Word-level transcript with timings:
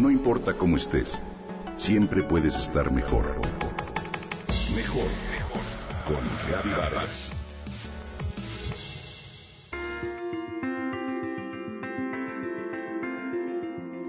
No 0.00 0.10
importa 0.10 0.54
cómo 0.54 0.78
estés, 0.78 1.20
siempre 1.76 2.22
puedes 2.22 2.56
estar 2.56 2.90
mejor. 2.90 3.36
Mejor, 4.74 5.04
mejor. 5.30 5.60
Con 6.06 6.72
Vargas. 6.74 7.32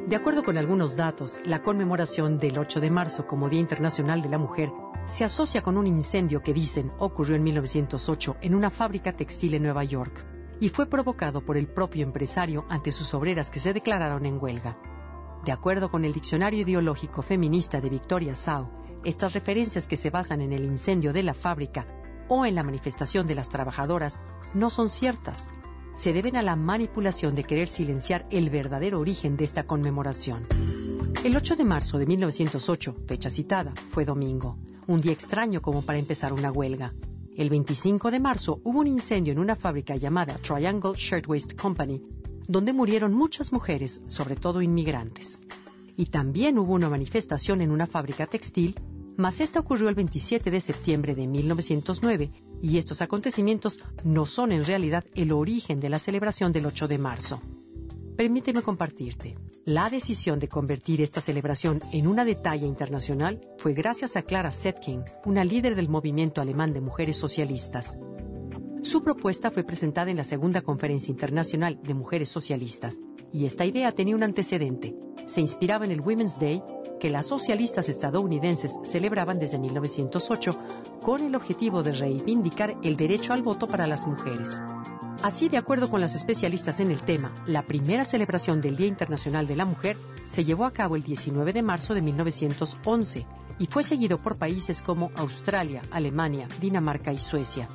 De 0.08 0.16
acuerdo 0.16 0.46
con 0.46 0.58
algunos 0.58 0.96
datos, 0.96 1.38
la 1.44 1.62
conmemoración 1.62 2.38
del 2.38 2.58
8 2.58 2.80
de 2.80 2.90
marzo 2.90 3.28
como 3.28 3.50
Día 3.50 3.60
Internacional 3.60 4.22
de 4.22 4.30
la 4.30 4.38
Mujer 4.38 4.72
se 5.08 5.26
asocia 5.26 5.62
con 5.62 5.76
un 5.76 5.88
incendio 5.88 6.42
que 6.42 6.54
dicen 6.54 6.94
ocurrió 7.00 7.36
en 7.36 7.44
1908 7.44 8.38
en 8.40 8.56
una 8.56 8.70
fábrica 8.70 9.12
textil 9.12 9.56
en 9.56 9.64
Nueva 9.64 9.84
York 9.84 10.24
y 10.62 10.70
fue 10.70 10.86
provocado 10.86 11.42
por 11.42 11.58
el 11.58 11.68
propio 11.68 12.06
empresario 12.06 12.64
ante 12.70 12.94
sus 12.94 13.14
obreras 13.14 13.52
que 13.52 13.60
se 13.60 13.74
declararon 13.74 14.26
en 14.26 14.42
huelga. 14.42 14.78
De 15.46 15.52
acuerdo 15.52 15.90
con 15.90 16.06
el 16.06 16.14
Diccionario 16.14 16.62
Ideológico 16.62 17.24
Feminista 17.24 17.82
de 17.82 17.90
Victoria 17.90 18.36
Sau, 18.36 18.70
estas 19.04 19.34
referencias 19.34 19.88
que 19.88 19.98
se 19.98 20.12
basan 20.12 20.42
en 20.42 20.54
el 20.54 20.64
incendio 20.64 21.14
de 21.14 21.24
la 21.24 21.34
fábrica 21.34 21.88
o 22.28 22.46
en 22.46 22.54
la 22.54 22.64
manifestación 22.64 23.26
de 23.26 23.34
las 23.34 23.50
trabajadoras 23.50 24.20
no 24.54 24.70
son 24.70 24.90
ciertas, 24.90 25.50
se 25.96 26.14
deben 26.14 26.36
a 26.36 26.44
la 26.44 26.56
manipulación 26.56 27.34
de 27.34 27.44
querer 27.44 27.68
silenciar 27.68 28.28
el 28.30 28.50
verdadero 28.50 29.00
origen 29.00 29.36
de 29.36 29.44
esta 29.44 29.64
conmemoración. 29.64 30.46
El 31.24 31.36
8 31.36 31.56
de 31.56 31.64
marzo 31.64 31.98
de 31.98 32.06
1908, 32.06 32.96
fecha 33.08 33.30
citada, 33.30 33.74
fue 33.90 34.06
domingo, 34.06 34.58
un 34.88 35.02
día 35.02 35.12
extraño 35.12 35.62
como 35.62 35.82
para 35.82 36.00
empezar 36.00 36.34
una 36.34 36.52
huelga. 36.52 36.94
El 37.36 37.50
25 37.50 38.12
de 38.12 38.20
marzo 38.20 38.62
hubo 38.64 38.80
un 38.80 38.88
incendio 38.88 39.34
en 39.34 39.40
una 39.40 39.56
fábrica 39.56 39.96
llamada 39.96 40.36
Triangle 40.36 40.94
Shirtwaist 40.96 41.60
Company, 41.60 42.02
donde 42.48 42.74
murieron 42.74 43.14
muchas 43.14 43.52
mujeres, 43.54 44.02
sobre 44.08 44.36
todo 44.36 44.62
inmigrantes. 44.62 45.42
Y 45.98 46.06
también 46.06 46.58
hubo 46.58 46.74
una 46.74 46.90
manifestación 46.90 47.62
en 47.62 47.72
una 47.72 47.88
fábrica 47.88 48.26
textil 48.26 48.76
mas 49.18 49.40
esta 49.40 49.60
ocurrió 49.60 49.90
el 49.90 49.96
27 49.96 50.52
de 50.52 50.60
septiembre 50.60 51.16
de 51.16 51.28
1909 51.28 52.32
y 52.62 52.78
estos 52.78 53.02
acontecimientos 53.02 53.80
no 54.04 54.26
son 54.26 54.52
en 54.52 54.64
realidad 54.64 55.06
el 55.16 55.32
origen 55.32 55.80
de 55.80 55.90
la 55.90 56.00
celebración 56.00 56.52
del 56.52 56.66
8 56.66 56.88
de 56.88 56.98
marzo. 56.98 57.40
Permíteme 58.18 58.62
compartirte. 58.62 59.36
La 59.66 59.90
decisión 59.90 60.40
de 60.40 60.48
convertir 60.48 61.02
esta 61.02 61.22
celebración 61.22 61.82
en 61.92 62.08
una 62.08 62.26
detalle 62.26 62.68
internacional 62.68 63.42
fue 63.58 63.74
gracias 63.74 64.16
a 64.16 64.22
Clara 64.22 64.52
Zetkin, 64.52 65.04
una 65.26 65.44
líder 65.44 65.76
del 65.76 65.90
movimiento 65.90 66.42
alemán 66.42 66.74
de 66.74 66.82
mujeres 66.82 67.18
socialistas. 67.18 67.96
Su 68.84 69.04
propuesta 69.04 69.52
fue 69.52 69.64
presentada 69.64 70.10
en 70.10 70.18
la 70.18 70.24
Segunda 70.24 70.62
Conferencia 70.62 71.12
Internacional 71.12 71.80
de 71.84 71.94
Mujeres 71.94 72.30
Socialistas, 72.30 73.00
y 73.32 73.46
esta 73.46 73.64
idea 73.64 73.92
tenía 73.92 74.16
un 74.16 74.24
antecedente. 74.24 74.96
Se 75.28 75.40
inspiraba 75.40 75.86
en 75.86 75.92
el 75.92 76.02
Women's 76.02 76.40
Day 76.40 76.64
que 77.00 77.12
las 77.12 77.28
socialistas 77.28 77.90
estadounidenses 77.90 78.80
celebraban 78.84 79.38
desde 79.38 79.60
1908 79.60 80.58
con 81.00 81.22
el 81.22 81.36
objetivo 81.36 81.84
de 81.84 81.92
reivindicar 81.92 82.76
el 82.82 82.98
derecho 82.98 83.34
al 83.34 83.44
voto 83.44 83.68
para 83.68 83.86
las 83.86 84.08
mujeres. 84.08 84.60
Así, 85.22 85.48
de 85.48 85.58
acuerdo 85.58 85.92
con 85.92 86.02
las 86.02 86.16
especialistas 86.16 86.80
en 86.80 86.90
el 86.90 87.02
tema, 87.02 87.36
la 87.46 87.62
primera 87.62 88.04
celebración 88.04 88.62
del 88.62 88.76
Día 88.76 88.88
Internacional 88.88 89.46
de 89.46 89.56
la 89.56 89.66
Mujer 89.66 89.96
se 90.26 90.44
llevó 90.44 90.66
a 90.66 90.72
cabo 90.72 90.96
el 90.96 91.04
19 91.04 91.54
de 91.54 91.62
marzo 91.62 91.94
de 91.94 92.02
1911 92.02 93.28
y 93.60 93.66
fue 93.68 93.84
seguido 93.84 94.18
por 94.18 94.38
países 94.38 94.82
como 94.82 95.12
Australia, 95.16 95.84
Alemania, 95.92 96.48
Dinamarca 96.60 97.14
y 97.14 97.20
Suecia, 97.20 97.70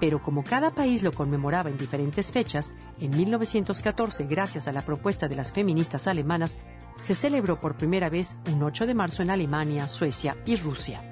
pero 0.00 0.22
como 0.22 0.42
cada 0.42 0.70
país 0.70 1.02
lo 1.02 1.12
conmemoraba 1.12 1.68
en 1.68 1.76
diferentes 1.76 2.32
fechas, 2.32 2.72
en 2.98 3.10
1914, 3.10 4.24
gracias 4.24 4.66
a 4.66 4.72
la 4.72 4.80
propuesta 4.80 5.28
de 5.28 5.36
las 5.36 5.52
feministas 5.52 6.06
alemanas, 6.06 6.56
se 6.96 7.14
celebró 7.14 7.60
por 7.60 7.76
primera 7.76 8.08
vez 8.08 8.36
un 8.50 8.62
8 8.62 8.86
de 8.86 8.94
marzo 8.94 9.22
en 9.22 9.30
Alemania, 9.30 9.86
Suecia 9.88 10.38
y 10.46 10.56
Rusia. 10.56 11.02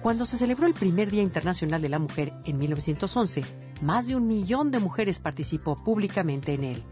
Cuando 0.00 0.24
se 0.24 0.38
celebró 0.38 0.66
el 0.66 0.74
primer 0.74 1.10
Día 1.10 1.22
Internacional 1.22 1.82
de 1.82 1.88
la 1.88 1.98
Mujer 1.98 2.32
en 2.44 2.56
1911, 2.56 3.42
más 3.82 4.06
de 4.06 4.14
un 4.14 4.28
millón 4.28 4.70
de 4.70 4.78
mujeres 4.78 5.18
participó 5.18 5.74
públicamente 5.74 6.54
en 6.54 6.64
él. 6.64 6.82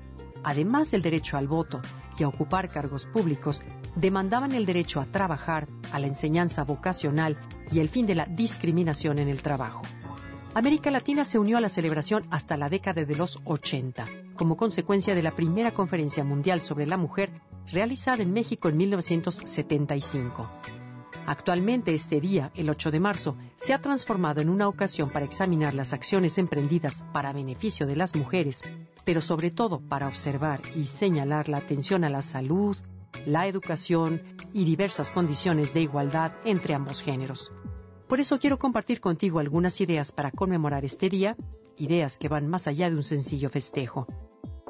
Además 0.45 0.91
del 0.91 1.03
derecho 1.03 1.37
al 1.37 1.49
voto 1.49 1.81
y 2.19 2.25
a 2.25 2.29
ocupar 2.29 2.69
cargos 2.69 3.07
públicos, 3.07 3.63
demandaban 3.95 4.53
el 4.53 4.67
derecho 4.67 5.01
a 5.01 5.07
trabajar, 5.07 5.69
a 5.93 5.99
la 5.99 6.07
enseñanza 6.07 6.65
vocacional 6.65 7.37
y 7.71 7.79
el 7.79 7.89
fin 7.89 8.07
de 8.07 8.17
la 8.17 8.27
discriminación 8.27 9.19
en 9.21 9.29
el 9.29 9.41
trabajo. 9.41 9.83
América 10.55 10.91
Latina 10.91 11.25
se 11.25 11.39
unió 11.39 11.59
a 11.59 11.61
la 11.61 11.69
celebración 11.69 12.27
hasta 12.31 12.57
la 12.57 12.69
década 12.69 13.05
de 13.05 13.15
los 13.15 13.39
80, 13.45 14.07
como 14.35 14.57
consecuencia 14.57 15.15
de 15.15 15.23
la 15.23 15.37
primera 15.37 15.73
conferencia 15.73 16.25
mundial 16.25 16.63
sobre 16.63 16.87
la 16.87 16.97
mujer 16.97 17.31
realizada 17.71 18.23
en 18.23 18.33
México 18.33 18.69
en 18.69 18.79
1975. 18.79 20.51
Actualmente 21.27 21.93
este 21.93 22.23
día, 22.23 22.51
el 22.55 22.71
8 22.71 22.91
de 22.91 23.01
marzo, 23.01 23.37
se 23.57 23.75
ha 23.75 23.83
transformado 23.83 24.41
en 24.41 24.49
una 24.49 24.67
ocasión 24.67 25.11
para 25.11 25.27
examinar 25.27 25.75
las 25.75 25.93
acciones 25.93 26.39
emprendidas 26.39 27.05
para 27.13 27.35
beneficio 27.35 27.87
de 27.87 27.97
las 27.97 28.17
mujeres, 28.17 28.63
pero 29.05 29.21
sobre 29.21 29.51
todo 29.51 29.81
para 29.81 30.09
observar 30.09 30.63
y 30.75 30.87
señalar 30.87 31.51
la 31.51 31.59
atención 31.59 32.03
a 32.03 32.09
la 32.09 32.23
salud, 32.23 32.79
la 33.27 33.47
educación 33.47 34.23
y 34.55 34.65
diversas 34.65 35.11
condiciones 35.11 35.75
de 35.75 35.83
igualdad 35.83 36.33
entre 36.47 36.73
ambos 36.75 37.03
géneros. 37.03 37.53
Por 38.09 38.21
eso 38.21 38.39
quiero 38.39 38.59
compartir 38.59 39.01
contigo 39.01 39.39
algunas 39.39 39.83
ideas 39.83 40.13
para 40.13 40.31
conmemorar 40.31 40.83
este 40.83 41.11
día, 41.11 41.37
ideas 41.77 42.17
que 42.17 42.29
van 42.29 42.49
más 42.49 42.67
allá 42.67 42.89
de 42.89 42.97
un 42.97 43.03
sencillo 43.03 43.51
festejo. 43.51 44.07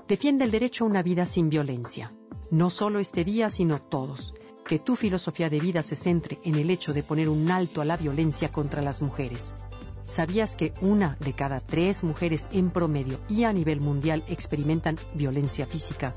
Defiende 0.08 0.44
el 0.44 0.50
derecho 0.50 0.82
a 0.82 0.88
una 0.88 1.04
vida 1.04 1.24
sin 1.24 1.48
violencia. 1.48 2.12
No 2.50 2.68
solo 2.68 2.98
este 2.98 3.24
día, 3.24 3.48
sino 3.48 3.80
todos. 3.80 4.34
Que 4.66 4.80
tu 4.80 4.96
filosofía 4.96 5.50
de 5.50 5.60
vida 5.60 5.82
se 5.82 5.94
centre 5.94 6.40
en 6.42 6.56
el 6.56 6.68
hecho 6.68 6.92
de 6.92 7.04
poner 7.04 7.28
un 7.28 7.48
alto 7.52 7.80
a 7.80 7.84
la 7.84 7.96
violencia 7.96 8.50
contra 8.50 8.82
las 8.82 9.02
mujeres. 9.02 9.54
¿Sabías 10.02 10.56
que 10.56 10.74
una 10.80 11.16
de 11.20 11.32
cada 11.32 11.60
tres 11.60 12.02
mujeres 12.02 12.48
en 12.50 12.70
promedio 12.70 13.20
y 13.28 13.44
a 13.44 13.52
nivel 13.52 13.80
mundial 13.80 14.24
experimentan 14.26 14.96
violencia 15.14 15.64
física? 15.64 16.12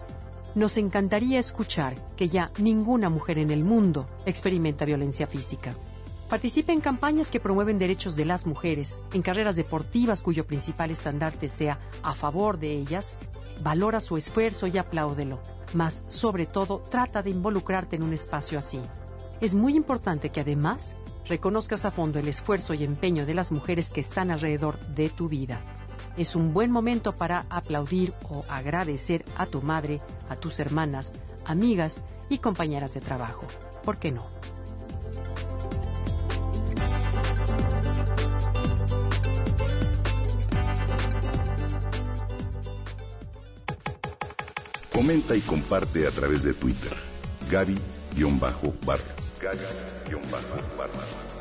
Nos 0.56 0.78
encantaría 0.78 1.38
escuchar 1.38 1.96
que 2.16 2.30
ya 2.30 2.52
ninguna 2.58 3.09
mujer 3.09 3.38
en 3.38 3.52
el 3.52 3.64
mundo 3.64 4.08
experimenta 4.26 4.86
violencia 4.86 5.28
física. 5.28 5.76
Participe 6.31 6.72
en 6.72 6.80
campañas 6.80 7.28
que 7.28 7.42
promueven 7.42 7.78
derechos 7.78 8.16
de 8.16 8.24
las 8.24 8.47
mujeres, 8.47 9.03
en 9.12 9.22
carreras 9.22 9.58
deportivas 9.58 10.22
cuyo 10.22 10.47
principal 10.47 10.90
estandarte 10.90 11.50
sea 11.50 11.78
a 12.03 12.14
favor 12.14 12.58
de 12.58 12.72
ellas. 12.72 13.18
Valora 13.62 14.00
su 14.00 14.16
esfuerzo 14.16 14.66
y 14.68 14.78
apláudelo, 14.78 15.41
mas 15.74 16.06
sobre 16.08 16.46
todo 16.46 16.80
trata 16.90 17.22
de 17.22 17.31
involucrarte 17.31 17.97
en 17.97 18.03
un 18.03 18.14
espacio 18.14 18.58
así. 18.58 18.80
Es 19.41 19.56
muy 19.56 19.75
importante 19.75 20.30
que 20.30 20.40
además 20.40 20.96
reconozcas 21.28 21.84
a 21.84 21.91
fondo 21.91 22.18
el 22.18 22.30
esfuerzo 22.30 22.74
y 22.75 22.86
empeño 22.86 23.25
de 23.25 23.34
las 23.34 23.52
mujeres 23.52 23.90
que 23.90 24.00
están 24.00 24.31
alrededor 24.31 24.80
de 24.96 25.09
tu 25.09 25.28
vida. 25.28 25.59
Es 26.16 26.38
un 26.38 26.53
buen 26.53 26.72
momento 26.72 27.12
para 27.12 27.46
aplaudir 27.50 28.14
o 28.30 28.46
agradecer 28.47 29.25
a 29.36 29.47
tu 29.47 29.62
madre, 29.62 30.00
a 30.30 30.38
tus 30.38 30.62
hermanas, 30.62 31.14
amigas 31.46 32.00
y 32.30 32.38
compañeras 32.38 32.94
de 32.94 33.02
trabajo. 33.02 33.46
¿Por 33.84 33.97
qué 33.97 34.14
no? 34.14 34.25
Comenta 44.94 45.35
y 45.35 45.41
comparte 45.41 46.06
a 46.06 46.12
través 46.12 46.44
de 46.44 46.53
Twitter. 46.53 46.91
Gaby-Vargas. 47.50 49.02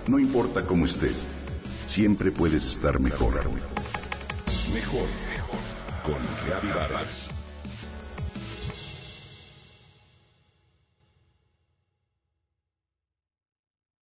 No 0.07 0.19
importa 0.19 0.65
cómo 0.65 0.87
estés, 0.87 1.25
siempre 1.87 2.31
puedes 2.31 2.65
estar 2.65 3.01
mejor. 3.01 3.35
Mejor, 4.73 5.07
mejor. 5.29 5.59
Con 6.05 6.19
Gaby 6.49 6.69
Vargas. 6.69 7.31